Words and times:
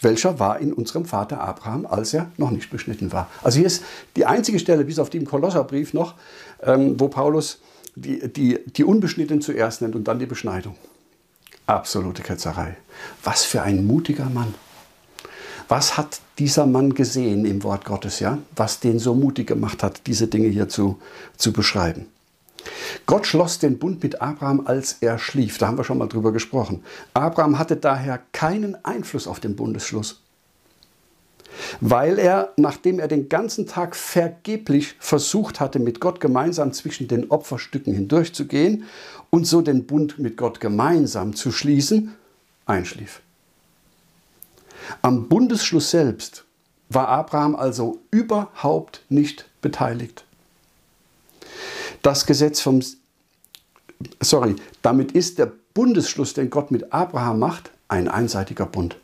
welcher 0.00 0.38
war 0.38 0.60
in 0.60 0.72
unserem 0.72 1.04
Vater 1.04 1.40
Abraham, 1.40 1.86
als 1.86 2.12
er 2.12 2.30
noch 2.36 2.50
nicht 2.50 2.70
beschnitten 2.70 3.12
war. 3.12 3.30
Also 3.42 3.58
hier 3.58 3.66
ist 3.66 3.82
die 4.16 4.26
einzige 4.26 4.58
Stelle, 4.58 4.84
bis 4.84 4.98
auf 4.98 5.12
im 5.14 5.24
Kolosserbrief 5.24 5.94
noch, 5.94 6.14
ähm, 6.62 7.00
wo 7.00 7.08
Paulus 7.08 7.60
die, 7.94 8.30
die, 8.30 8.58
die 8.66 8.84
Unbeschnittenen 8.84 9.40
zuerst 9.40 9.82
nennt 9.82 9.96
und 9.96 10.06
dann 10.06 10.18
die 10.18 10.26
Beschneidung. 10.26 10.76
Absolute 11.66 12.22
Ketzerei. 12.22 12.76
Was 13.24 13.44
für 13.44 13.62
ein 13.62 13.86
mutiger 13.86 14.26
Mann. 14.26 14.54
Was 15.68 15.96
hat 15.96 16.20
dieser 16.38 16.66
Mann 16.66 16.94
gesehen 16.94 17.44
im 17.44 17.62
Wort 17.64 17.84
Gottes, 17.84 18.20
ja? 18.20 18.38
Was 18.54 18.78
den 18.78 18.98
so 18.98 19.14
mutig 19.14 19.48
gemacht 19.48 19.82
hat, 19.82 20.06
diese 20.06 20.28
Dinge 20.28 20.48
hier 20.48 20.68
zu, 20.68 21.00
zu 21.36 21.52
beschreiben. 21.52 22.06
Gott 23.06 23.26
schloss 23.26 23.60
den 23.60 23.78
Bund 23.78 24.02
mit 24.02 24.20
Abraham, 24.20 24.66
als 24.66 24.96
er 25.00 25.18
schlief. 25.18 25.58
Da 25.58 25.68
haben 25.68 25.78
wir 25.78 25.84
schon 25.84 25.98
mal 25.98 26.08
drüber 26.08 26.32
gesprochen. 26.32 26.82
Abraham 27.14 27.58
hatte 27.58 27.76
daher 27.76 28.20
keinen 28.32 28.84
Einfluss 28.84 29.28
auf 29.28 29.38
den 29.38 29.54
Bundesschluss, 29.54 30.22
weil 31.80 32.18
er, 32.18 32.52
nachdem 32.56 32.98
er 32.98 33.06
den 33.06 33.28
ganzen 33.28 33.66
Tag 33.66 33.94
vergeblich 33.94 34.96
versucht 34.98 35.60
hatte, 35.60 35.78
mit 35.78 36.00
Gott 36.00 36.20
gemeinsam 36.20 36.72
zwischen 36.72 37.06
den 37.06 37.30
Opferstücken 37.30 37.94
hindurchzugehen 37.94 38.84
und 39.30 39.46
so 39.46 39.62
den 39.62 39.86
Bund 39.86 40.18
mit 40.18 40.36
Gott 40.36 40.60
gemeinsam 40.60 41.34
zu 41.34 41.52
schließen, 41.52 42.14
einschlief. 42.66 43.20
Am 45.02 45.28
Bundesschluss 45.28 45.90
selbst 45.90 46.44
war 46.88 47.08
Abraham 47.08 47.56
also 47.56 47.98
überhaupt 48.10 49.02
nicht 49.08 49.46
beteiligt. 49.60 50.24
Das 52.02 52.26
Gesetz 52.26 52.60
vom 52.60 52.80
sorry, 54.20 54.56
damit 54.82 55.12
ist 55.12 55.38
der 55.38 55.52
Bundesschluss, 55.74 56.34
den 56.34 56.50
Gott 56.50 56.70
mit 56.70 56.92
Abraham 56.92 57.38
macht, 57.38 57.70
ein 57.88 58.08
einseitiger 58.08 58.66
Bund. 58.66 58.96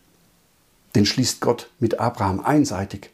Den 0.95 1.07
schließt 1.07 1.41
Gott 1.41 1.71
mit 1.79 2.01
Abraham 2.01 2.41
einseitig. 2.41 3.11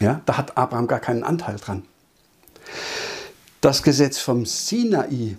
Ja, 0.00 0.20
da 0.26 0.36
hat 0.36 0.56
Abraham 0.56 0.88
gar 0.88 1.00
keinen 1.00 1.24
Anteil 1.24 1.56
dran. 1.56 1.84
Das 3.60 3.82
Gesetz 3.82 4.18
vom 4.18 4.44
Sinai 4.44 5.36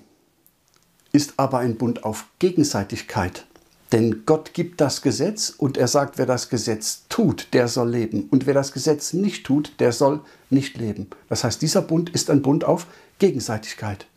ist 1.12 1.34
aber 1.38 1.60
ein 1.60 1.78
Bund 1.78 2.04
auf 2.04 2.26
Gegenseitigkeit. 2.40 3.46
Denn 3.92 4.26
Gott 4.26 4.54
gibt 4.54 4.82
das 4.82 5.04
Gesetz 5.04 5.54
und 5.56 5.78
er 5.78 5.88
sagt, 5.88 6.18
wer 6.18 6.26
das 6.26 6.50
Gesetz 6.50 7.04
tut, 7.10 7.50
der 7.54 7.68
soll 7.68 7.92
leben. 7.92 8.28
Und 8.32 8.48
wer 8.48 8.56
das 8.56 8.72
Gesetz 8.72 9.14
nicht 9.14 9.46
tut, 9.46 9.74
der 9.80 9.92
soll 9.92 10.22
nicht 10.50 10.78
leben. 10.78 11.08
Das 11.30 11.44
heißt, 11.44 11.62
dieser 11.62 11.84
Bund 11.84 12.10
ist 12.10 12.32
ein 12.32 12.42
Bund 12.42 12.64
auf 12.64 12.88
Gegenseitigkeit. 13.20 14.08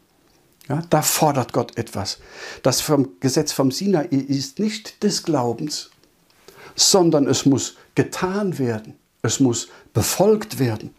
Ja, 0.69 0.83
da 0.91 1.03
fordert 1.03 1.53
Gott 1.53 1.78
etwas. 1.78 2.19
Das 2.62 2.81
vom 2.81 3.20
Gesetz 3.20 3.53
vom 3.53 3.70
Sinai 3.70 4.06
ist 4.06 4.59
nicht 4.59 5.03
des 5.03 5.22
Glaubens, 5.22 5.91
sondern 6.75 7.27
es 7.28 7.47
muss 7.47 7.77
getan 7.95 8.59
werden. 8.59 8.94
Es 9.22 9.41
muss 9.41 9.69
befolgt 9.94 10.59
werden. 10.59 10.94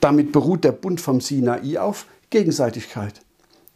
Damit 0.00 0.32
beruht 0.32 0.64
der 0.64 0.72
Bund 0.72 1.00
vom 1.00 1.20
Sinai 1.20 1.78
auf 1.78 2.06
Gegenseitigkeit. 2.30 3.20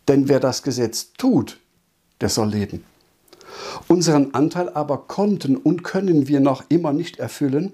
Denn 0.08 0.28
wer 0.28 0.40
das 0.40 0.62
Gesetz 0.62 1.12
tut, 1.16 1.58
der 2.20 2.28
soll 2.28 2.50
leben. 2.50 2.84
Unseren 3.86 4.34
Anteil 4.34 4.68
aber 4.68 4.98
konnten 5.06 5.56
und 5.56 5.82
können 5.82 6.28
wir 6.28 6.40
noch 6.40 6.64
immer 6.68 6.92
nicht 6.92 7.18
erfüllen, 7.18 7.72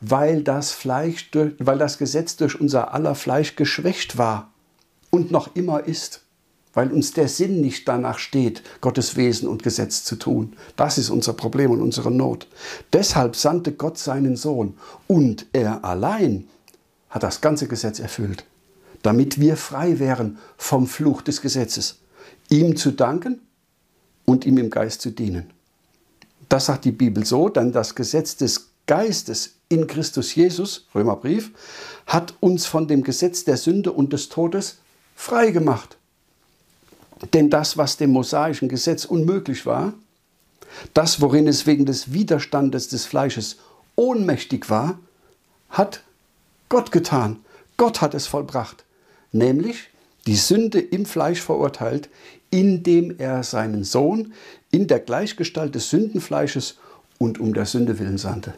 weil 0.00 0.42
das, 0.42 0.70
Fleisch, 0.70 1.30
weil 1.58 1.78
das 1.78 1.98
Gesetz 1.98 2.36
durch 2.36 2.60
unser 2.60 2.94
aller 2.94 3.14
Fleisch 3.14 3.56
geschwächt 3.56 4.16
war 4.18 4.52
und 5.10 5.30
noch 5.30 5.54
immer 5.56 5.84
ist, 5.84 6.22
weil 6.78 6.92
uns 6.92 7.12
der 7.12 7.26
Sinn 7.26 7.60
nicht 7.60 7.88
danach 7.88 8.20
steht, 8.20 8.62
Gottes 8.80 9.16
Wesen 9.16 9.48
und 9.48 9.64
Gesetz 9.64 10.04
zu 10.04 10.14
tun. 10.14 10.52
Das 10.76 10.96
ist 10.96 11.10
unser 11.10 11.32
Problem 11.32 11.72
und 11.72 11.82
unsere 11.82 12.12
Not. 12.12 12.46
Deshalb 12.92 13.34
sandte 13.34 13.72
Gott 13.72 13.98
seinen 13.98 14.36
Sohn 14.36 14.74
und 15.08 15.46
er 15.52 15.84
allein 15.84 16.46
hat 17.10 17.24
das 17.24 17.40
ganze 17.40 17.66
Gesetz 17.66 17.98
erfüllt, 17.98 18.44
damit 19.02 19.40
wir 19.40 19.56
frei 19.56 19.98
wären 19.98 20.38
vom 20.56 20.86
Fluch 20.86 21.20
des 21.20 21.42
Gesetzes. 21.42 21.98
Ihm 22.48 22.76
zu 22.76 22.92
danken 22.92 23.40
und 24.24 24.46
ihm 24.46 24.56
im 24.56 24.70
Geist 24.70 25.00
zu 25.00 25.10
dienen. 25.10 25.50
Das 26.48 26.66
sagt 26.66 26.84
die 26.84 26.92
Bibel 26.92 27.26
so, 27.26 27.48
denn 27.48 27.72
das 27.72 27.96
Gesetz 27.96 28.36
des 28.36 28.68
Geistes 28.86 29.56
in 29.68 29.88
Christus 29.88 30.32
Jesus, 30.32 30.86
Römerbrief, 30.94 31.50
hat 32.06 32.34
uns 32.38 32.66
von 32.66 32.86
dem 32.86 33.02
Gesetz 33.02 33.42
der 33.42 33.56
Sünde 33.56 33.90
und 33.90 34.12
des 34.12 34.28
Todes 34.28 34.78
frei 35.16 35.50
gemacht. 35.50 35.97
Denn 37.32 37.50
das, 37.50 37.76
was 37.76 37.96
dem 37.96 38.10
mosaischen 38.10 38.68
Gesetz 38.68 39.04
unmöglich 39.04 39.66
war, 39.66 39.94
das, 40.94 41.20
worin 41.20 41.48
es 41.48 41.66
wegen 41.66 41.86
des 41.86 42.12
Widerstandes 42.12 42.88
des 42.88 43.06
Fleisches 43.06 43.56
ohnmächtig 43.96 44.70
war, 44.70 44.98
hat 45.70 46.02
Gott 46.68 46.92
getan. 46.92 47.40
Gott 47.76 48.00
hat 48.00 48.14
es 48.14 48.26
vollbracht, 48.26 48.84
nämlich 49.32 49.88
die 50.26 50.36
Sünde 50.36 50.80
im 50.80 51.06
Fleisch 51.06 51.40
verurteilt, 51.40 52.08
indem 52.50 53.14
er 53.18 53.42
seinen 53.42 53.84
Sohn 53.84 54.32
in 54.70 54.86
der 54.86 55.00
Gleichgestalt 55.00 55.74
des 55.74 55.90
Sündenfleisches 55.90 56.76
und 57.18 57.40
um 57.40 57.54
der 57.54 57.66
Sünde 57.66 57.98
willen 57.98 58.18
sandte. 58.18 58.54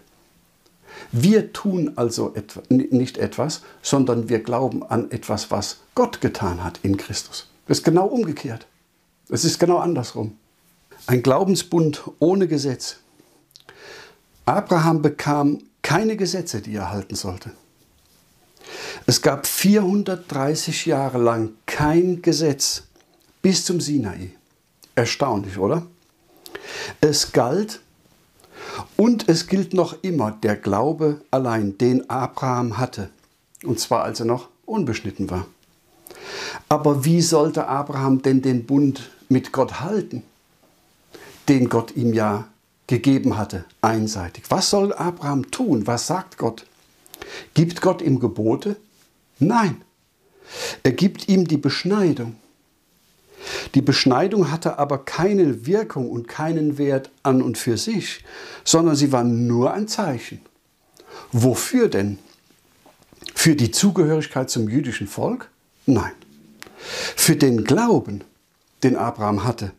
Wir 1.13 1.53
tun 1.53 1.93
also 1.97 2.35
nicht 2.69 3.19
etwas, 3.19 3.63
sondern 3.83 4.29
wir 4.29 4.43
glauben 4.43 4.83
an 4.83 5.11
etwas, 5.11 5.51
was 5.51 5.79
Gott 5.95 6.21
getan 6.21 6.63
hat 6.63 6.81
in 6.83 6.97
Christus. 6.97 7.50
Das 7.71 7.79
ist 7.79 7.85
genau 7.85 8.07
umgekehrt. 8.07 8.67
Es 9.29 9.45
ist 9.45 9.61
genau 9.61 9.79
andersrum. 9.79 10.37
Ein 11.07 11.23
Glaubensbund 11.23 12.03
ohne 12.19 12.49
Gesetz. 12.49 12.97
Abraham 14.45 15.03
bekam 15.03 15.59
keine 15.81 16.17
Gesetze, 16.17 16.63
die 16.63 16.75
er 16.75 16.91
halten 16.91 17.15
sollte. 17.15 17.53
Es 19.07 19.23
gab 19.23 19.47
430 19.47 20.87
Jahre 20.87 21.19
lang 21.19 21.53
kein 21.67 22.23
Gesetz 22.23 22.89
bis 23.41 23.65
zum 23.65 23.81
Sinai. 23.81 24.33
Erstaunlich, 24.97 25.57
oder? 25.57 25.87
Es 27.01 27.31
galt 27.31 27.83
und 28.97 29.29
es 29.29 29.47
gilt 29.47 29.75
noch 29.75 30.03
immer 30.03 30.33
der 30.33 30.57
Glaube 30.57 31.21
allein, 31.31 31.79
den 31.79 32.11
Abraham 32.11 32.79
hatte, 32.79 33.11
und 33.63 33.79
zwar 33.79 34.03
als 34.03 34.19
er 34.19 34.27
noch 34.27 34.49
unbeschnitten 34.67 35.31
war. 35.31 35.47
Aber 36.69 37.05
wie 37.05 37.23
sollte 37.23 37.67
Abraham 37.67 38.23
denn 38.23 38.43
den 38.43 38.67
Bund 38.67 39.11
mit 39.29 39.53
Gott 39.53 39.81
halten, 39.81 40.23
den 41.49 41.69
Gott 41.69 41.97
ihm 41.97 42.13
ja 42.13 42.49
gegeben 42.87 43.37
hatte, 43.37 43.65
einseitig? 43.81 44.45
Was 44.49 44.71
soll 44.71 44.93
Abraham 44.93 45.51
tun? 45.51 45.87
Was 45.87 46.07
sagt 46.07 46.39
Gott? 46.39 46.67
Gibt 47.55 47.81
Gott 47.81 48.03
ihm 48.03 48.21
Gebote? 48.21 48.77
Nein. 49.39 49.83
Er 50.83 50.93
gibt 50.93 51.29
ihm 51.29 51.47
die 51.47 51.57
Beschneidung. 51.57 52.37
Die 53.75 53.83
Beschneidung 53.83 54.51
hatte 54.51 54.79
aber 54.79 54.99
keine 54.99 55.67
Wirkung 55.67 56.11
und 56.11 56.29
keinen 56.29 56.77
Wert 56.77 57.11
an 57.23 57.41
und 57.41 57.57
für 57.57 57.77
sich, 57.77 58.25
sondern 58.65 58.97
sie 58.97 59.13
war 59.13 59.25
nur 59.25 59.73
ein 59.73 59.89
Zeichen. 59.89 60.41
Wofür 61.33 61.89
denn? 61.89 62.19
Für 63.35 63.57
die 63.57 63.71
Zugehörigkeit 63.71 64.51
zum 64.51 64.69
jüdischen 64.69 65.07
Volk? 65.07 65.51
Nein. 65.93 66.13
Für 67.17 67.37
den 67.37 67.65
Glauben, 67.65 68.23
den 68.83 68.97
Abraham 68.97 69.45
hatte, 69.45 69.73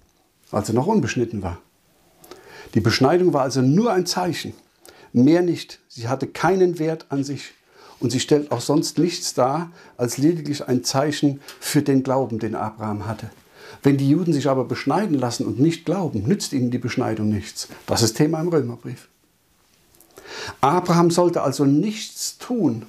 als 0.52 0.70
er 0.70 0.76
noch 0.76 0.88
unbeschnitten 0.88 1.42
war. 1.42 1.58
Die 2.74 2.82
Beschneidung 2.82 3.34
war 3.34 3.42
also 3.42 3.62
nur 3.62 3.92
ein 3.92 4.06
Zeichen, 4.06 4.54
mehr 5.14 5.42
nicht. 5.42 5.80
Sie 5.88 6.08
hatte 6.08 6.28
keinen 6.28 6.80
Wert 6.80 7.06
an 7.10 7.24
sich 7.24 7.54
und 8.00 8.12
sie 8.12 8.20
stellt 8.20 8.52
auch 8.52 8.62
sonst 8.62 8.98
nichts 8.98 9.34
dar 9.34 9.72
als 9.98 10.18
lediglich 10.18 10.68
ein 10.68 10.84
Zeichen 10.84 11.42
für 11.60 11.82
den 11.82 12.04
Glauben, 12.04 12.40
den 12.40 12.56
Abraham 12.56 13.08
hatte. 13.08 13.30
Wenn 13.84 13.98
die 13.98 14.10
Juden 14.10 14.34
sich 14.34 14.48
aber 14.48 14.66
beschneiden 14.66 15.18
lassen 15.18 15.46
und 15.46 15.60
nicht 15.60 15.86
glauben, 15.86 16.24
nützt 16.28 16.54
ihnen 16.54 16.72
die 16.72 16.78
Beschneidung 16.78 17.30
nichts. 17.30 17.68
Das 17.88 18.02
ist 18.02 18.18
Thema 18.18 18.40
im 18.42 18.50
Römerbrief. 18.50 19.08
Abraham 20.60 21.12
sollte 21.12 21.42
also 21.42 21.66
nichts 21.66 22.38
tun. 22.38 22.86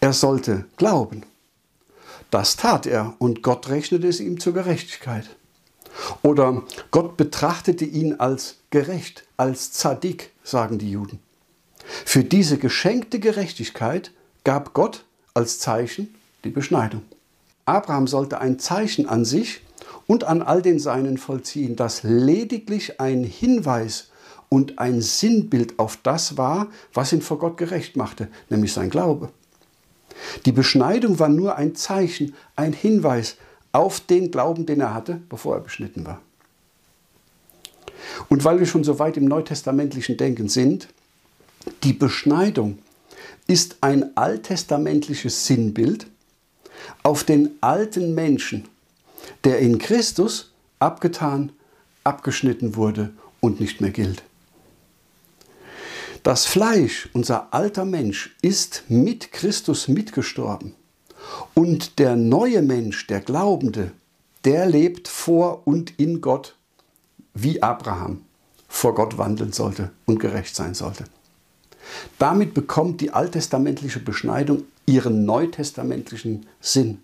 Er 0.00 0.12
sollte 0.12 0.64
glauben. 0.76 1.22
Das 2.30 2.56
tat 2.56 2.86
er 2.86 3.14
und 3.18 3.42
Gott 3.42 3.68
rechnete 3.68 4.06
es 4.06 4.20
ihm 4.20 4.38
zur 4.38 4.54
Gerechtigkeit. 4.54 5.36
Oder 6.22 6.62
Gott 6.90 7.16
betrachtete 7.16 7.84
ihn 7.84 8.14
als 8.14 8.56
gerecht, 8.70 9.24
als 9.36 9.72
Zadik, 9.72 10.30
sagen 10.44 10.78
die 10.78 10.90
Juden. 10.90 11.20
Für 12.04 12.22
diese 12.22 12.58
geschenkte 12.58 13.18
Gerechtigkeit 13.18 14.12
gab 14.44 14.74
Gott 14.74 15.04
als 15.34 15.58
Zeichen 15.58 16.14
die 16.44 16.50
Beschneidung. 16.50 17.02
Abraham 17.64 18.06
sollte 18.06 18.40
ein 18.40 18.58
Zeichen 18.58 19.08
an 19.08 19.24
sich 19.24 19.62
und 20.06 20.24
an 20.24 20.42
all 20.42 20.62
den 20.62 20.78
Seinen 20.78 21.18
vollziehen, 21.18 21.76
das 21.76 22.02
lediglich 22.02 23.00
ein 23.00 23.24
Hinweis 23.24 24.08
und 24.48 24.78
ein 24.78 25.00
Sinnbild 25.00 25.78
auf 25.78 25.98
das 26.02 26.36
war, 26.36 26.68
was 26.92 27.12
ihn 27.12 27.22
vor 27.22 27.38
Gott 27.38 27.56
gerecht 27.56 27.96
machte, 27.96 28.28
nämlich 28.48 28.72
sein 28.72 28.90
Glaube. 28.90 29.30
Die 30.46 30.52
Beschneidung 30.52 31.18
war 31.18 31.28
nur 31.28 31.56
ein 31.56 31.74
Zeichen, 31.74 32.34
ein 32.56 32.72
Hinweis 32.72 33.36
auf 33.72 34.00
den 34.00 34.30
Glauben, 34.30 34.66
den 34.66 34.80
er 34.80 34.94
hatte, 34.94 35.20
bevor 35.28 35.56
er 35.56 35.60
beschnitten 35.60 36.06
war. 36.06 36.20
Und 38.28 38.44
weil 38.44 38.58
wir 38.58 38.66
schon 38.66 38.84
so 38.84 38.98
weit 38.98 39.16
im 39.16 39.26
neutestamentlichen 39.26 40.16
Denken 40.16 40.48
sind, 40.48 40.88
die 41.82 41.92
Beschneidung 41.92 42.78
ist 43.46 43.78
ein 43.80 44.16
alttestamentliches 44.16 45.46
Sinnbild 45.46 46.06
auf 47.02 47.24
den 47.24 47.50
alten 47.60 48.14
Menschen, 48.14 48.68
der 49.44 49.58
in 49.58 49.78
Christus 49.78 50.52
abgetan, 50.78 51.52
abgeschnitten 52.04 52.76
wurde 52.76 53.10
und 53.40 53.60
nicht 53.60 53.80
mehr 53.80 53.90
gilt. 53.90 54.22
Das 56.22 56.46
Fleisch, 56.46 57.08
unser 57.12 57.52
alter 57.54 57.84
Mensch, 57.84 58.36
ist 58.42 58.84
mit 58.88 59.32
Christus 59.32 59.88
mitgestorben. 59.88 60.74
Und 61.54 61.98
der 61.98 62.16
neue 62.16 62.62
Mensch, 62.62 63.06
der 63.06 63.20
Glaubende, 63.20 63.92
der 64.44 64.66
lebt 64.66 65.08
vor 65.08 65.66
und 65.66 65.98
in 65.98 66.20
Gott, 66.20 66.54
wie 67.34 67.62
Abraham 67.62 68.22
vor 68.68 68.94
Gott 68.94 69.18
wandeln 69.18 69.52
sollte 69.52 69.90
und 70.06 70.18
gerecht 70.18 70.54
sein 70.54 70.74
sollte. 70.74 71.04
Damit 72.18 72.54
bekommt 72.54 73.00
die 73.00 73.12
alttestamentliche 73.12 74.00
Beschneidung 74.00 74.64
ihren 74.86 75.24
neutestamentlichen 75.24 76.46
Sinn. 76.60 77.02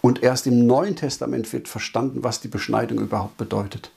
Und 0.00 0.22
erst 0.22 0.46
im 0.46 0.66
Neuen 0.66 0.96
Testament 0.96 1.52
wird 1.52 1.68
verstanden, 1.68 2.22
was 2.22 2.40
die 2.40 2.48
Beschneidung 2.48 2.98
überhaupt 2.98 3.36
bedeutet. 3.36 3.90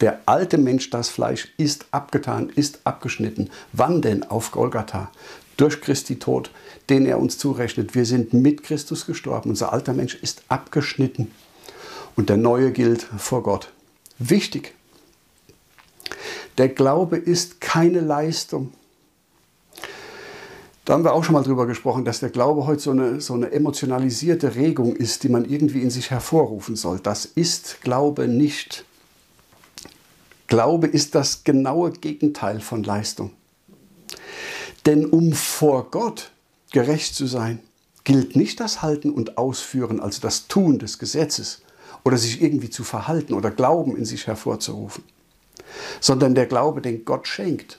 Der 0.00 0.20
alte 0.26 0.58
Mensch, 0.58 0.90
das 0.90 1.08
Fleisch, 1.08 1.52
ist 1.56 1.86
abgetan, 1.90 2.50
ist 2.54 2.80
abgeschnitten. 2.84 3.50
Wann 3.72 4.02
denn? 4.02 4.24
Auf 4.24 4.50
Golgatha. 4.50 5.10
Durch 5.56 5.80
Christi 5.80 6.18
Tod, 6.18 6.50
den 6.88 7.06
er 7.06 7.20
uns 7.20 7.38
zurechnet. 7.38 7.94
Wir 7.94 8.04
sind 8.04 8.32
mit 8.32 8.64
Christus 8.64 9.06
gestorben. 9.06 9.50
Unser 9.50 9.72
alter 9.72 9.92
Mensch 9.92 10.16
ist 10.16 10.42
abgeschnitten. 10.48 11.30
Und 12.16 12.28
der 12.28 12.36
neue 12.36 12.72
gilt 12.72 13.02
vor 13.02 13.42
Gott. 13.42 13.72
Wichtig. 14.18 14.74
Der 16.58 16.68
Glaube 16.68 17.16
ist 17.16 17.60
keine 17.60 18.00
Leistung. 18.00 18.72
Da 20.84 20.92
haben 20.92 21.04
wir 21.04 21.14
auch 21.14 21.24
schon 21.24 21.32
mal 21.32 21.42
drüber 21.42 21.66
gesprochen, 21.66 22.04
dass 22.04 22.20
der 22.20 22.28
Glaube 22.28 22.66
heute 22.66 22.80
so 22.80 22.90
eine, 22.90 23.20
so 23.20 23.34
eine 23.34 23.50
emotionalisierte 23.52 24.54
Regung 24.54 24.94
ist, 24.94 25.22
die 25.22 25.30
man 25.30 25.46
irgendwie 25.46 25.80
in 25.80 25.90
sich 25.90 26.10
hervorrufen 26.10 26.76
soll. 26.76 27.00
Das 27.00 27.24
ist 27.24 27.80
Glaube 27.82 28.28
nicht. 28.28 28.84
Glaube 30.46 30.86
ist 30.86 31.14
das 31.14 31.44
genaue 31.44 31.92
Gegenteil 31.92 32.60
von 32.60 32.82
Leistung. 32.82 33.32
Denn 34.86 35.06
um 35.06 35.32
vor 35.32 35.90
Gott 35.90 36.30
gerecht 36.72 37.14
zu 37.14 37.26
sein, 37.26 37.60
gilt 38.04 38.36
nicht 38.36 38.60
das 38.60 38.82
Halten 38.82 39.10
und 39.10 39.38
Ausführen, 39.38 40.00
also 40.00 40.20
das 40.20 40.46
Tun 40.46 40.78
des 40.78 40.98
Gesetzes 40.98 41.62
oder 42.04 42.18
sich 42.18 42.42
irgendwie 42.42 42.68
zu 42.68 42.84
verhalten 42.84 43.32
oder 43.32 43.50
Glauben 43.50 43.96
in 43.96 44.04
sich 44.04 44.26
hervorzurufen, 44.26 45.04
sondern 46.00 46.34
der 46.34 46.46
Glaube, 46.46 46.82
den 46.82 47.04
Gott 47.04 47.26
schenkt 47.26 47.78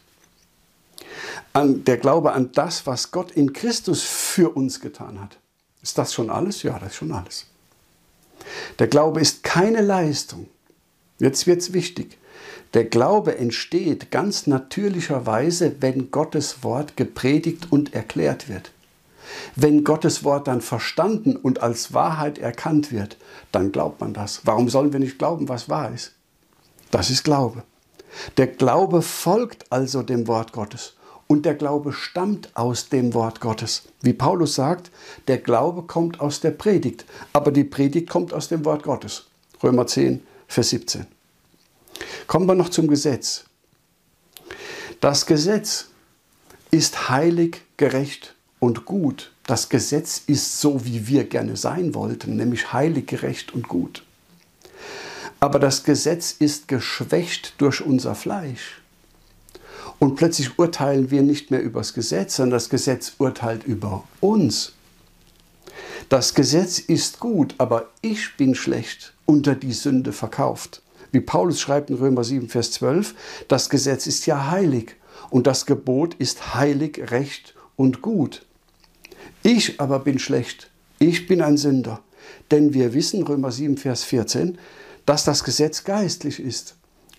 an 1.55 1.85
der 1.85 1.97
Glaube 1.97 2.33
an 2.33 2.51
das, 2.51 2.85
was 2.85 3.11
Gott 3.11 3.31
in 3.31 3.53
Christus 3.53 4.03
für 4.03 4.49
uns 4.49 4.81
getan 4.81 5.21
hat. 5.21 5.37
Ist 5.81 5.97
das 5.97 6.13
schon 6.13 6.29
alles? 6.29 6.63
Ja, 6.63 6.77
das 6.79 6.89
ist 6.91 6.95
schon 6.97 7.13
alles. 7.13 7.45
Der 8.77 8.87
Glaube 8.87 9.21
ist 9.21 9.43
keine 9.43 9.81
Leistung. 9.81 10.47
Jetzt 11.19 11.47
wird 11.47 11.61
es 11.61 11.71
wichtig. 11.71 12.17
Der 12.73 12.85
Glaube 12.85 13.37
entsteht 13.37 14.11
ganz 14.11 14.47
natürlicherweise, 14.47 15.75
wenn 15.79 16.11
Gottes 16.11 16.63
Wort 16.63 16.97
gepredigt 16.97 17.71
und 17.71 17.93
erklärt 17.93 18.49
wird. 18.49 18.71
Wenn 19.55 19.83
Gottes 19.83 20.23
Wort 20.23 20.47
dann 20.47 20.61
verstanden 20.61 21.35
und 21.35 21.61
als 21.61 21.93
Wahrheit 21.93 22.37
erkannt 22.37 22.91
wird, 22.91 23.17
dann 23.51 23.71
glaubt 23.71 24.01
man 24.01 24.13
das. 24.13 24.41
Warum 24.43 24.69
sollen 24.69 24.93
wir 24.93 24.99
nicht 24.99 25.17
glauben, 25.17 25.49
was 25.49 25.69
wahr 25.69 25.93
ist? 25.93 26.13
Das 26.91 27.09
ist 27.09 27.23
Glaube. 27.23 27.63
Der 28.37 28.47
Glaube 28.47 29.01
folgt 29.01 29.71
also 29.71 30.03
dem 30.03 30.27
Wort 30.27 30.51
Gottes. 30.51 30.93
Und 31.27 31.45
der 31.45 31.55
Glaube 31.55 31.91
stammt 31.91 32.55
aus 32.55 32.89
dem 32.89 33.13
Wort 33.15 33.41
Gottes. 33.41 33.83
Wie 34.01 34.13
Paulus 34.13 34.55
sagt, 34.55 34.91
der 35.27 35.39
Glaube 35.39 35.81
kommt 35.83 36.19
aus 36.19 36.39
der 36.39 36.51
Predigt, 36.51 37.05
aber 37.33 37.51
die 37.51 37.63
Predigt 37.63 38.09
kommt 38.09 38.31
aus 38.31 38.47
dem 38.47 38.63
Wort 38.63 38.83
Gottes. 38.83 39.25
Römer 39.63 39.87
10, 39.87 40.21
Vers 40.47 40.69
17. 40.69 41.07
Kommen 42.27 42.47
wir 42.47 42.55
noch 42.55 42.69
zum 42.69 42.87
Gesetz. 42.87 43.45
Das 45.01 45.25
Gesetz 45.25 45.87
ist 46.71 47.09
heilig, 47.09 47.61
gerecht 47.77 48.35
und 48.59 48.85
gut. 48.85 49.31
Das 49.45 49.69
Gesetz 49.69 50.21
ist 50.25 50.59
so, 50.59 50.85
wie 50.85 51.07
wir 51.07 51.25
gerne 51.25 51.55
sein 51.55 51.93
wollten, 51.93 52.35
nämlich 52.35 52.73
heilig, 52.73 53.07
gerecht 53.07 53.53
und 53.53 53.67
gut. 53.67 54.03
Aber 55.39 55.59
das 55.59 55.83
Gesetz 55.83 56.31
ist 56.31 56.67
geschwächt 56.67 57.53
durch 57.59 57.81
unser 57.81 58.15
Fleisch. 58.15 58.81
Und 59.99 60.15
plötzlich 60.15 60.57
urteilen 60.57 61.11
wir 61.11 61.21
nicht 61.21 61.51
mehr 61.51 61.61
über 61.61 61.81
das 61.81 61.93
Gesetz, 61.93 62.37
sondern 62.37 62.57
das 62.57 62.69
Gesetz 62.69 63.13
urteilt 63.17 63.63
über 63.63 64.03
uns. 64.19 64.73
Das 66.09 66.33
Gesetz 66.33 66.79
ist 66.79 67.19
gut, 67.19 67.55
aber 67.57 67.89
ich 68.01 68.35
bin 68.37 68.55
schlecht 68.55 69.13
unter 69.25 69.55
die 69.55 69.73
Sünde 69.73 70.11
verkauft. 70.11 70.81
Wie 71.15 71.21
Paulus 71.21 71.61
schreibt 71.61 71.89
in 71.89 71.95
Römer 71.95 72.25
7, 72.25 72.49
Vers 72.49 72.71
12, 72.71 73.15
das 73.47 73.69
Gesetz 73.69 74.05
ist 74.05 74.25
ja 74.25 74.51
heilig 74.51 74.97
und 75.29 75.47
das 75.47 75.65
Gebot 75.65 76.13
ist 76.15 76.55
heilig, 76.55 77.09
recht 77.09 77.55
und 77.77 78.01
gut. 78.01 78.45
Ich 79.41 79.79
aber 79.79 79.99
bin 79.99 80.19
schlecht, 80.19 80.69
ich 80.99 81.25
bin 81.25 81.41
ein 81.41 81.55
Sünder. 81.55 82.01
Denn 82.51 82.73
wir 82.73 82.93
wissen, 82.93 83.23
Römer 83.23 83.53
7, 83.53 83.77
Vers 83.77 84.03
14, 84.03 84.57
dass 85.05 85.23
das 85.23 85.45
Gesetz 85.45 85.85
geistlich 85.85 86.41
ist. 86.41 86.75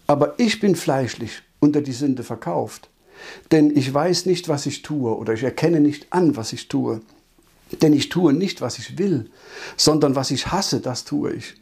Aber 0.06 0.34
ich 0.36 0.60
bin 0.60 0.76
fleischlich 0.76 1.40
unter 1.58 1.80
die 1.80 1.92
Sünde 1.92 2.22
verkauft. 2.22 2.90
Denn 3.50 3.74
ich 3.74 3.94
weiß 3.94 4.26
nicht, 4.26 4.50
was 4.50 4.66
ich 4.66 4.82
tue 4.82 5.16
oder 5.16 5.32
ich 5.32 5.42
erkenne 5.42 5.80
nicht 5.80 6.12
an, 6.12 6.36
was 6.36 6.52
ich 6.52 6.68
tue. 6.68 7.00
Denn 7.80 7.94
ich 7.94 8.10
tue 8.10 8.34
nicht, 8.34 8.60
was 8.60 8.78
ich 8.78 8.98
will, 8.98 9.30
sondern 9.78 10.14
was 10.14 10.30
ich 10.30 10.48
hasse, 10.48 10.80
das 10.80 11.04
tue 11.06 11.32
ich. 11.32 11.54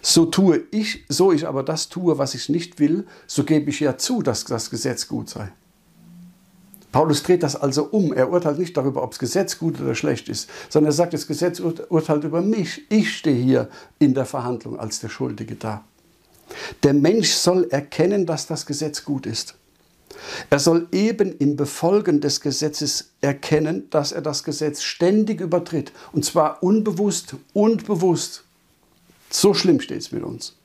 So 0.00 0.26
tue 0.26 0.62
ich, 0.70 1.04
so 1.08 1.32
ich 1.32 1.46
aber 1.46 1.62
das 1.62 1.88
tue, 1.88 2.18
was 2.18 2.34
ich 2.34 2.48
nicht 2.48 2.78
will, 2.78 3.06
so 3.26 3.44
gebe 3.44 3.70
ich 3.70 3.80
ja 3.80 3.98
zu, 3.98 4.22
dass 4.22 4.44
das 4.44 4.70
Gesetz 4.70 5.08
gut 5.08 5.28
sei. 5.28 5.52
Paulus 6.92 7.22
dreht 7.22 7.42
das 7.42 7.56
also 7.56 7.84
um. 7.84 8.12
Er 8.12 8.30
urteilt 8.30 8.58
nicht 8.58 8.76
darüber, 8.76 9.02
ob 9.02 9.10
das 9.10 9.18
Gesetz 9.18 9.58
gut 9.58 9.80
oder 9.80 9.94
schlecht 9.94 10.28
ist, 10.28 10.48
sondern 10.68 10.90
er 10.90 10.94
sagt, 10.94 11.14
das 11.14 11.26
Gesetz 11.26 11.58
urteilt 11.58 12.24
über 12.24 12.42
mich. 12.42 12.82
Ich 12.90 13.16
stehe 13.16 13.42
hier 13.42 13.68
in 13.98 14.14
der 14.14 14.26
Verhandlung 14.26 14.78
als 14.78 15.00
der 15.00 15.08
Schuldige 15.08 15.54
da. 15.54 15.84
Der 16.82 16.92
Mensch 16.92 17.30
soll 17.30 17.66
erkennen, 17.70 18.26
dass 18.26 18.46
das 18.46 18.66
Gesetz 18.66 19.04
gut 19.04 19.24
ist. 19.24 19.54
Er 20.50 20.58
soll 20.58 20.88
eben 20.92 21.36
im 21.38 21.56
Befolgen 21.56 22.20
des 22.20 22.42
Gesetzes 22.42 23.12
erkennen, 23.22 23.88
dass 23.88 24.12
er 24.12 24.20
das 24.20 24.44
Gesetz 24.44 24.82
ständig 24.82 25.40
übertritt. 25.40 25.92
Und 26.12 26.26
zwar 26.26 26.62
unbewusst 26.62 27.36
und 27.54 27.86
bewusst. 27.86 28.44
So 29.32 29.54
schlimm 29.54 29.80
steht 29.80 30.00
es 30.00 30.12
mit 30.12 30.22
uns. 30.22 30.56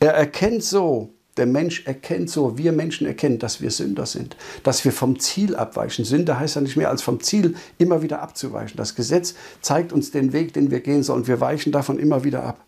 Er 0.00 0.12
erkennt 0.14 0.62
so, 0.62 1.10
der 1.36 1.46
Mensch 1.46 1.86
erkennt 1.86 2.30
so, 2.30 2.56
wir 2.56 2.72
Menschen 2.72 3.06
erkennen, 3.06 3.38
dass 3.38 3.60
wir 3.60 3.70
Sünder 3.70 4.06
sind, 4.06 4.36
dass 4.62 4.84
wir 4.84 4.92
vom 4.92 5.18
Ziel 5.18 5.54
abweichen. 5.54 6.04
Sünde 6.04 6.38
heißt 6.38 6.56
ja 6.56 6.62
nicht 6.62 6.76
mehr 6.76 6.88
als 6.88 7.02
vom 7.02 7.20
Ziel 7.20 7.54
immer 7.76 8.00
wieder 8.02 8.22
abzuweichen. 8.22 8.76
Das 8.78 8.94
Gesetz 8.94 9.34
zeigt 9.60 9.92
uns 9.92 10.10
den 10.10 10.32
Weg, 10.32 10.54
den 10.54 10.70
wir 10.70 10.80
gehen 10.80 11.02
sollen. 11.02 11.26
Wir 11.26 11.40
weichen 11.40 11.72
davon 11.72 11.98
immer 11.98 12.24
wieder 12.24 12.42
ab. 12.44 12.64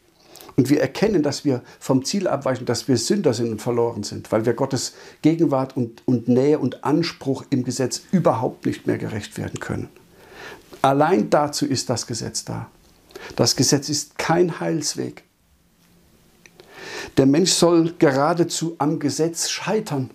Und 0.57 0.69
wir 0.71 0.81
erkennen, 0.81 1.23
dass 1.23 1.45
wir 1.45 1.63
vom 1.79 2.05
Ziel 2.05 2.27
abweichen, 2.27 2.67
dass 2.67 2.89
wir 2.89 2.97
Sünder 2.99 3.33
sind 3.33 3.51
und 3.51 3.63
verloren 3.63 4.03
sind, 4.03 4.31
weil 4.33 4.45
wir 4.45 4.55
Gottes 4.55 4.95
Gegenwart 5.23 5.77
und, 5.77 6.03
und 6.05 6.29
Nähe 6.29 6.59
und 6.59 6.85
Anspruch 6.85 7.45
im 7.51 7.65
Gesetz 7.65 8.03
überhaupt 8.11 8.67
nicht 8.67 8.87
mehr 8.87 8.99
gerecht 8.99 9.39
werden 9.39 9.61
können. 9.61 9.89
Allein 10.83 11.31
dazu 11.31 11.65
ist 11.65 11.89
das 11.89 12.07
Gesetz 12.07 12.45
da. 12.45 12.69
Das 13.37 13.57
Gesetz 13.57 13.89
ist 13.89 14.19
kein 14.19 14.61
Heilsweg. 14.61 15.25
Der 17.17 17.27
Mensch 17.27 17.53
soll 17.53 17.95
geradezu 17.99 18.77
am 18.79 18.99
Gesetz 18.99 19.49
scheitern. 19.51 20.11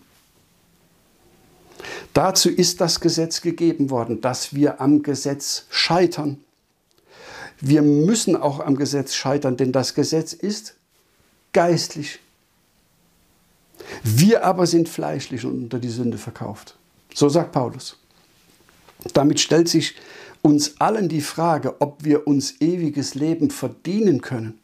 Dazu 2.14 2.50
ist 2.50 2.80
das 2.80 3.00
Gesetz 3.00 3.42
gegeben 3.42 3.90
worden, 3.90 4.22
dass 4.22 4.54
wir 4.54 4.80
am 4.80 5.04
Gesetz 5.04 5.66
scheitern. 5.70 6.40
Wir 7.60 7.82
müssen 7.82 8.36
auch 8.36 8.60
am 8.60 8.76
Gesetz 8.76 9.16
scheitern, 9.16 9.58
denn 9.58 9.72
das 9.72 9.96
Gesetz 9.96 10.34
ist 10.34 10.76
geistlich. 11.54 12.20
Wir 14.04 14.44
aber 14.44 14.68
sind 14.68 14.90
fleischlich 14.90 15.46
und 15.46 15.64
unter 15.64 15.80
die 15.80 15.90
Sünde 15.90 16.18
verkauft. 16.18 16.78
So 17.14 17.30
sagt 17.30 17.52
Paulus. 17.52 17.98
Damit 19.14 19.40
stellt 19.40 19.68
sich 19.68 19.96
uns 20.44 20.80
allen 20.80 21.10
die 21.10 21.22
Frage, 21.22 21.82
ob 21.82 22.04
wir 22.04 22.28
uns 22.28 22.62
ewiges 22.62 23.16
Leben 23.16 23.50
verdienen 23.50 24.22
können 24.22 24.60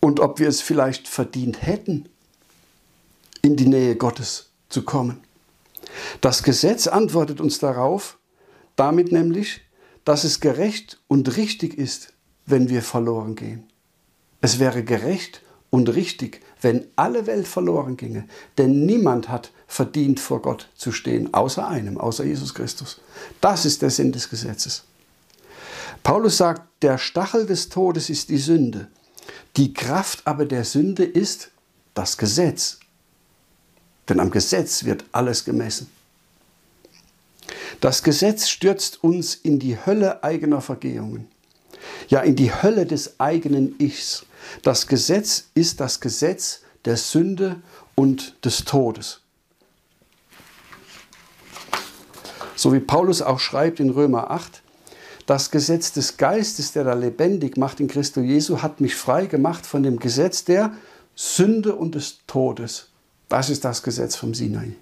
und 0.00 0.18
ob 0.18 0.40
wir 0.40 0.48
es 0.48 0.60
vielleicht 0.60 1.06
verdient 1.06 1.62
hätten, 1.62 2.08
in 3.42 3.56
die 3.56 3.68
Nähe 3.68 3.94
Gottes 3.94 4.50
zu 4.68 4.82
kommen. 4.84 5.20
Das 6.20 6.42
Gesetz 6.42 6.86
antwortet 6.86 7.40
uns 7.40 7.58
darauf, 7.58 8.18
damit 8.74 9.12
nämlich, 9.12 9.60
dass 10.04 10.24
es 10.24 10.40
gerecht 10.40 11.00
und 11.06 11.36
richtig 11.36 11.76
ist, 11.76 12.14
wenn 12.46 12.70
wir 12.70 12.82
verloren 12.82 13.34
gehen. 13.34 13.68
Es 14.40 14.58
wäre 14.58 14.82
gerecht 14.82 15.42
und 15.70 15.94
richtig, 15.94 16.40
wenn 16.60 16.86
alle 16.96 17.26
Welt 17.26 17.46
verloren 17.46 17.96
ginge. 17.96 18.26
Denn 18.56 18.86
niemand 18.86 19.28
hat 19.28 19.52
verdient, 19.66 20.20
vor 20.20 20.40
Gott 20.42 20.68
zu 20.76 20.92
stehen, 20.92 21.34
außer 21.34 21.66
einem, 21.68 21.98
außer 21.98 22.24
Jesus 22.24 22.54
Christus. 22.54 23.00
Das 23.40 23.64
ist 23.64 23.82
der 23.82 23.90
Sinn 23.90 24.12
des 24.12 24.30
Gesetzes. 24.30 24.84
Paulus 26.02 26.38
sagt, 26.38 26.62
der 26.82 26.96
Stachel 26.96 27.46
des 27.46 27.68
Todes 27.68 28.08
ist 28.08 28.30
die 28.30 28.38
Sünde. 28.38 28.88
Die 29.56 29.74
Kraft 29.74 30.26
aber 30.26 30.46
der 30.46 30.64
Sünde 30.64 31.04
ist 31.04 31.50
das 31.94 32.16
Gesetz. 32.16 32.78
Denn 34.08 34.20
am 34.20 34.30
Gesetz 34.30 34.84
wird 34.84 35.04
alles 35.12 35.44
gemessen. 35.44 35.90
Das 37.80 38.02
Gesetz 38.02 38.48
stürzt 38.48 39.02
uns 39.04 39.34
in 39.34 39.58
die 39.58 39.76
Hölle 39.84 40.22
eigener 40.24 40.60
Vergehungen. 40.60 41.28
Ja, 42.08 42.20
in 42.20 42.36
die 42.36 42.52
Hölle 42.52 42.86
des 42.86 43.20
eigenen 43.20 43.74
Ichs. 43.78 44.24
Das 44.62 44.86
Gesetz 44.86 45.48
ist 45.54 45.80
das 45.80 46.00
Gesetz 46.00 46.60
der 46.84 46.96
Sünde 46.96 47.56
und 47.94 48.44
des 48.44 48.64
Todes. 48.64 49.20
So 52.54 52.72
wie 52.72 52.80
Paulus 52.80 53.22
auch 53.22 53.38
schreibt 53.38 53.78
in 53.78 53.90
Römer 53.90 54.30
8, 54.30 54.62
das 55.26 55.50
Gesetz 55.50 55.92
des 55.92 56.16
Geistes, 56.16 56.72
der 56.72 56.84
da 56.84 56.94
lebendig 56.94 57.56
macht 57.56 57.80
in 57.80 57.88
Christo 57.88 58.20
Jesu, 58.20 58.62
hat 58.62 58.80
mich 58.80 58.96
frei 58.96 59.26
gemacht 59.26 59.66
von 59.66 59.82
dem 59.82 59.98
Gesetz 59.98 60.44
der 60.44 60.72
Sünde 61.14 61.74
und 61.74 61.94
des 61.94 62.20
Todes. 62.26 62.88
Das 63.28 63.50
ist 63.50 63.64
das 63.64 63.82
Gesetz 63.82 64.16
vom 64.16 64.32
Sinai. 64.32 64.72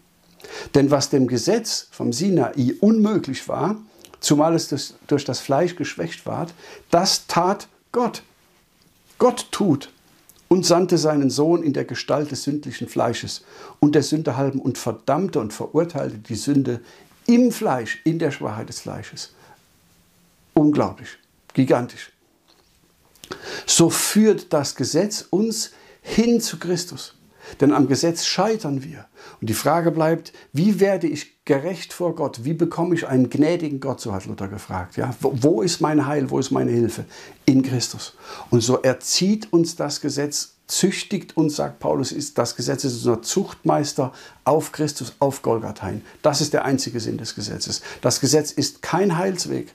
Denn 0.74 0.90
was 0.90 1.10
dem 1.10 1.26
Gesetz 1.26 1.88
vom 1.90 2.12
Sinai 2.12 2.74
unmöglich 2.80 3.48
war, 3.48 3.76
zumal 4.20 4.54
es 4.54 4.94
durch 5.06 5.24
das 5.24 5.40
Fleisch 5.40 5.76
geschwächt 5.76 6.26
ward, 6.26 6.54
das 6.90 7.26
tat 7.26 7.68
Gott. 7.90 8.22
Gott 9.18 9.48
tut 9.50 9.90
und 10.48 10.64
sandte 10.64 10.98
seinen 10.98 11.30
Sohn 11.30 11.62
in 11.62 11.72
der 11.72 11.84
Gestalt 11.84 12.30
des 12.30 12.44
sündlichen 12.44 12.88
Fleisches 12.88 13.44
und 13.80 13.94
der 13.94 14.02
Sünde 14.02 14.36
halben 14.36 14.60
und 14.60 14.78
verdammte 14.78 15.40
und 15.40 15.52
verurteilte 15.52 16.18
die 16.18 16.34
Sünde 16.34 16.80
im 17.26 17.50
Fleisch, 17.50 18.00
in 18.04 18.18
der 18.18 18.30
Schwachheit 18.30 18.68
des 18.68 18.80
Fleisches. 18.80 19.32
Unglaublich, 20.54 21.08
gigantisch. 21.52 22.12
So 23.66 23.90
führt 23.90 24.52
das 24.52 24.76
Gesetz 24.76 25.26
uns 25.30 25.72
hin 26.00 26.40
zu 26.40 26.58
Christus. 26.58 27.14
Denn 27.60 27.72
am 27.72 27.88
Gesetz 27.88 28.24
scheitern 28.24 28.82
wir. 28.82 29.06
Und 29.40 29.48
die 29.48 29.54
Frage 29.54 29.90
bleibt, 29.90 30.32
wie 30.52 30.80
werde 30.80 31.06
ich 31.06 31.35
gerecht 31.46 31.94
vor 31.94 32.14
Gott? 32.14 32.44
Wie 32.44 32.52
bekomme 32.52 32.94
ich 32.94 33.06
einen 33.06 33.30
gnädigen 33.30 33.80
Gott? 33.80 34.00
So 34.00 34.12
hat 34.12 34.26
Luther 34.26 34.48
gefragt. 34.48 34.96
Ja? 34.96 35.14
Wo 35.20 35.62
ist 35.62 35.80
mein 35.80 36.06
Heil? 36.06 36.28
Wo 36.28 36.38
ist 36.38 36.50
meine 36.50 36.72
Hilfe? 36.72 37.06
In 37.46 37.62
Christus. 37.62 38.14
Und 38.50 38.60
so 38.60 38.82
erzieht 38.82 39.52
uns 39.52 39.76
das 39.76 40.00
Gesetz, 40.02 40.52
züchtigt 40.66 41.36
uns, 41.36 41.56
sagt 41.56 41.78
Paulus, 41.78 42.10
ist 42.10 42.36
das 42.36 42.56
Gesetz 42.56 42.82
ist 42.84 42.94
unser 42.94 43.22
Zuchtmeister 43.22 44.12
auf 44.44 44.72
Christus, 44.72 45.14
auf 45.20 45.40
Golgatha. 45.42 45.92
Das 46.20 46.40
ist 46.40 46.52
der 46.52 46.64
einzige 46.64 46.98
Sinn 46.98 47.16
des 47.16 47.36
Gesetzes. 47.36 47.80
Das 48.00 48.20
Gesetz 48.20 48.50
ist 48.50 48.82
kein 48.82 49.16
Heilsweg, 49.16 49.72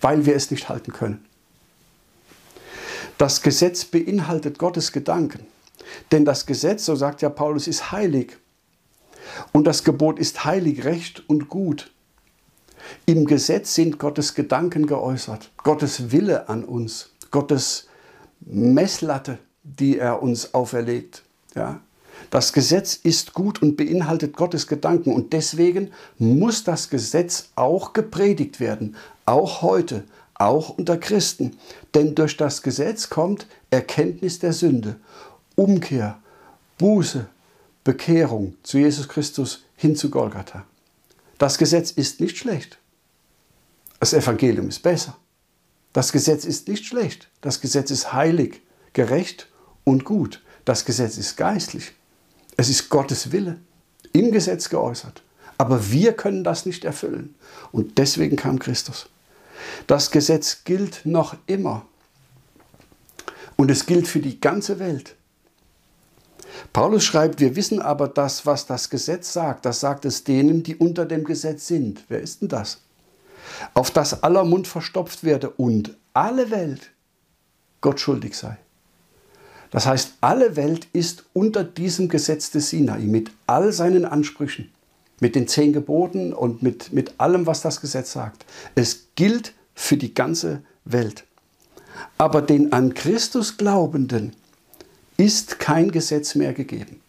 weil 0.00 0.24
wir 0.24 0.36
es 0.36 0.52
nicht 0.52 0.68
halten 0.68 0.92
können. 0.92 1.24
Das 3.18 3.42
Gesetz 3.42 3.84
beinhaltet 3.84 4.58
Gottes 4.58 4.92
Gedanken. 4.92 5.46
Denn 6.12 6.24
das 6.24 6.46
Gesetz, 6.46 6.84
so 6.84 6.94
sagt 6.94 7.22
ja 7.22 7.28
Paulus, 7.28 7.66
ist 7.66 7.90
heilig. 7.90 8.36
Und 9.52 9.66
das 9.66 9.84
Gebot 9.84 10.18
ist 10.18 10.44
heilig, 10.44 10.84
recht 10.84 11.24
und 11.28 11.48
gut. 11.48 11.92
Im 13.04 13.24
Gesetz 13.24 13.74
sind 13.74 13.98
Gottes 13.98 14.34
Gedanken 14.34 14.86
geäußert, 14.86 15.50
Gottes 15.62 16.12
Wille 16.12 16.48
an 16.48 16.64
uns, 16.64 17.10
Gottes 17.30 17.88
Messlatte, 18.40 19.38
die 19.62 19.98
er 19.98 20.22
uns 20.22 20.54
auferlegt. 20.54 21.22
Ja? 21.54 21.80
Das 22.30 22.52
Gesetz 22.52 22.94
ist 22.94 23.34
gut 23.34 23.62
und 23.62 23.76
beinhaltet 23.76 24.36
Gottes 24.36 24.66
Gedanken 24.66 25.12
und 25.12 25.32
deswegen 25.32 25.90
muss 26.18 26.64
das 26.64 26.88
Gesetz 26.90 27.50
auch 27.56 27.92
gepredigt 27.92 28.60
werden, 28.60 28.96
auch 29.24 29.62
heute, 29.62 30.04
auch 30.34 30.70
unter 30.70 30.96
Christen. 30.96 31.56
Denn 31.94 32.14
durch 32.14 32.36
das 32.36 32.62
Gesetz 32.62 33.10
kommt 33.10 33.46
Erkenntnis 33.70 34.38
der 34.38 34.52
Sünde 34.52 34.96
Umkehr, 35.54 36.18
Buße, 36.78 37.26
Bekehrung 37.86 38.56
zu 38.64 38.78
Jesus 38.78 39.08
Christus 39.08 39.62
hin 39.76 39.94
zu 39.94 40.10
Golgatha. 40.10 40.64
Das 41.38 41.56
Gesetz 41.56 41.92
ist 41.92 42.18
nicht 42.18 42.36
schlecht. 42.36 42.78
Das 44.00 44.12
Evangelium 44.12 44.68
ist 44.68 44.82
besser. 44.82 45.16
Das 45.92 46.10
Gesetz 46.10 46.44
ist 46.44 46.66
nicht 46.66 46.84
schlecht. 46.84 47.28
Das 47.42 47.60
Gesetz 47.60 47.92
ist 47.92 48.12
heilig, 48.12 48.60
gerecht 48.92 49.46
und 49.84 50.04
gut. 50.04 50.42
Das 50.64 50.84
Gesetz 50.84 51.16
ist 51.16 51.36
geistlich. 51.36 51.92
Es 52.56 52.68
ist 52.68 52.88
Gottes 52.88 53.30
Wille 53.30 53.60
im 54.12 54.32
Gesetz 54.32 54.68
geäußert. 54.68 55.22
Aber 55.56 55.92
wir 55.92 56.12
können 56.14 56.42
das 56.42 56.66
nicht 56.66 56.84
erfüllen. 56.84 57.36
Und 57.70 57.98
deswegen 57.98 58.34
kam 58.34 58.58
Christus. 58.58 59.08
Das 59.86 60.10
Gesetz 60.10 60.64
gilt 60.64 61.02
noch 61.04 61.36
immer. 61.46 61.86
Und 63.54 63.70
es 63.70 63.86
gilt 63.86 64.08
für 64.08 64.18
die 64.18 64.40
ganze 64.40 64.80
Welt. 64.80 65.14
Paulus 66.72 67.04
schreibt, 67.04 67.40
wir 67.40 67.56
wissen 67.56 67.80
aber 67.80 68.08
das, 68.08 68.46
was 68.46 68.66
das 68.66 68.90
Gesetz 68.90 69.32
sagt. 69.32 69.64
Das 69.64 69.80
sagt 69.80 70.04
es 70.04 70.24
denen, 70.24 70.62
die 70.62 70.76
unter 70.76 71.04
dem 71.04 71.24
Gesetz 71.24 71.66
sind. 71.66 72.04
Wer 72.08 72.20
ist 72.20 72.42
denn 72.42 72.48
das? 72.48 72.80
Auf 73.74 73.90
das 73.90 74.22
aller 74.22 74.44
Mund 74.44 74.66
verstopft 74.66 75.24
werde 75.24 75.50
und 75.50 75.96
alle 76.12 76.50
Welt 76.50 76.90
Gott 77.80 78.00
schuldig 78.00 78.36
sei. 78.36 78.56
Das 79.70 79.86
heißt, 79.86 80.14
alle 80.20 80.56
Welt 80.56 80.86
ist 80.92 81.24
unter 81.32 81.64
diesem 81.64 82.08
Gesetz 82.08 82.50
des 82.50 82.70
Sinai 82.70 83.00
mit 83.00 83.30
all 83.46 83.72
seinen 83.72 84.04
Ansprüchen, 84.04 84.72
mit 85.20 85.34
den 85.34 85.48
zehn 85.48 85.72
Geboten 85.72 86.32
und 86.32 86.62
mit, 86.62 86.92
mit 86.92 87.14
allem, 87.18 87.46
was 87.46 87.62
das 87.62 87.80
Gesetz 87.80 88.12
sagt. 88.12 88.44
Es 88.74 89.08
gilt 89.16 89.52
für 89.74 89.96
die 89.96 90.14
ganze 90.14 90.62
Welt. 90.84 91.24
Aber 92.18 92.42
den 92.42 92.72
an 92.72 92.94
Christus 92.94 93.56
Glaubenden, 93.56 94.34
ist 95.16 95.58
kein 95.58 95.90
Gesetz 95.90 96.34
mehr 96.34 96.52
gegeben. 96.52 97.00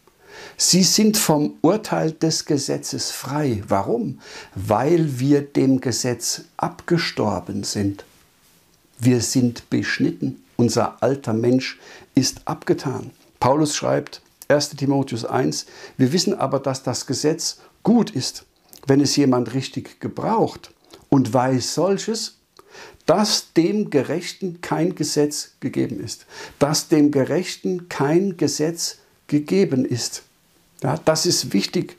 Sie 0.55 0.83
sind 0.83 1.17
vom 1.17 1.55
Urteil 1.61 2.11
des 2.11 2.45
Gesetzes 2.45 3.11
frei. 3.11 3.63
Warum? 3.67 4.19
Weil 4.55 5.19
wir 5.19 5.41
dem 5.41 5.81
Gesetz 5.81 6.43
abgestorben 6.57 7.63
sind. 7.63 8.05
Wir 8.99 9.21
sind 9.21 9.69
beschnitten. 9.69 10.43
Unser 10.55 11.01
alter 11.03 11.33
Mensch 11.33 11.79
ist 12.15 12.41
abgetan. 12.45 13.11
Paulus 13.39 13.75
schreibt 13.75 14.21
1 14.47 14.71
Timotheus 14.71 15.25
1, 15.25 15.67
wir 15.97 16.13
wissen 16.13 16.33
aber, 16.33 16.59
dass 16.59 16.81
das 16.81 17.05
Gesetz 17.05 17.59
gut 17.83 18.09
ist, 18.09 18.45
wenn 18.87 19.01
es 19.01 19.15
jemand 19.15 19.53
richtig 19.53 19.99
gebraucht 19.99 20.71
und 21.09 21.33
weiß 21.33 21.73
solches, 21.73 22.36
dass 23.07 23.53
dem 23.53 23.89
Gerechten 23.89 24.61
kein 24.61 24.93
Gesetz 24.93 25.53
gegeben 25.59 25.99
ist. 25.99 26.27
Dass 26.59 26.89
dem 26.89 27.09
Gerechten 27.09 27.89
kein 27.89 28.37
Gesetz 28.37 28.99
gegeben 29.25 29.85
ist. 29.85 30.23
Ja, 30.83 30.99
das 31.03 31.25
ist 31.25 31.53
wichtig. 31.53 31.97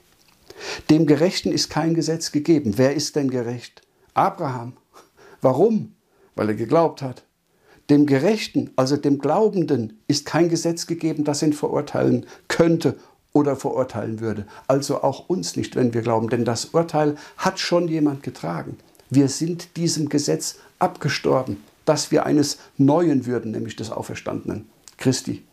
Dem 0.91 1.07
Gerechten 1.07 1.51
ist 1.51 1.71
kein 1.71 1.95
Gesetz 1.95 2.31
gegeben. 2.31 2.75
Wer 2.77 2.95
ist 2.95 3.17
denn 3.17 3.31
gerecht? 3.31 3.83
Abraham. 4.15 4.75
Warum? 5.41 5.95
Weil 6.35 6.51
er 6.51 6.55
geglaubt 6.55 7.03
hat. 7.03 7.25
Dem 7.91 8.05
Gerechten, 8.05 8.71
also 8.77 8.99
dem 8.99 9.19
Glaubenden, 9.19 9.99
ist 10.09 10.27
kein 10.27 10.51
Gesetz 10.51 10.87
gegeben, 10.87 11.25
das 11.25 11.43
ihn 11.43 11.55
verurteilen 11.55 12.27
könnte 12.49 12.99
oder 13.33 13.57
verurteilen 13.57 14.21
würde. 14.21 14.47
Also 14.67 15.03
auch 15.03 15.31
uns 15.31 15.57
nicht, 15.57 15.75
wenn 15.75 15.95
wir 15.95 16.03
glauben, 16.03 16.29
denn 16.29 16.45
das 16.45 16.67
Urteil 16.67 17.17
hat 17.39 17.59
schon 17.59 17.89
jemand 17.89 18.23
getragen. 18.23 18.77
Wir 19.11 19.29
sind 19.29 19.77
diesem 19.77 20.09
Gesetz 20.09 20.57
abgestorben, 20.79 21.65
dass 21.85 22.11
wir 22.11 22.27
eines 22.27 22.59
Neuen 22.77 23.27
würden, 23.27 23.53
nämlich 23.53 23.77
des 23.77 23.91
Auferstandenen 23.91 24.69
Christi. 24.99 25.45